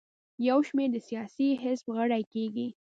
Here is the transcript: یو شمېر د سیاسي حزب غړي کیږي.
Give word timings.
یو 0.47 0.57
شمېر 0.67 0.89
د 0.93 0.97
سیاسي 1.07 1.47
حزب 1.61 1.87
غړي 1.97 2.23
کیږي. 2.33 2.67